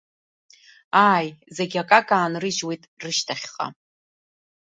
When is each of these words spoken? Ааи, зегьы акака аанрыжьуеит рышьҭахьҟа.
Ааи, 1.09 1.27
зегьы 1.55 1.79
акака 1.83 2.15
аанрыжьуеит 2.19 2.83
рышьҭахьҟа. 3.01 3.67